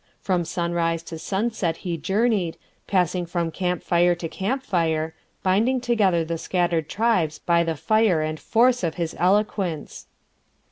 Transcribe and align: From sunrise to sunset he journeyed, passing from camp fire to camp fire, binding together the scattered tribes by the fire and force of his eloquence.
From 0.19 0.45
sunrise 0.45 1.03
to 1.03 1.19
sunset 1.19 1.77
he 1.85 1.95
journeyed, 1.95 2.57
passing 2.87 3.27
from 3.27 3.51
camp 3.51 3.83
fire 3.83 4.15
to 4.15 4.27
camp 4.27 4.63
fire, 4.63 5.13
binding 5.43 5.79
together 5.79 6.25
the 6.25 6.39
scattered 6.39 6.89
tribes 6.89 7.37
by 7.37 7.63
the 7.63 7.75
fire 7.75 8.23
and 8.23 8.39
force 8.39 8.83
of 8.83 8.95
his 8.95 9.15
eloquence. 9.19 10.07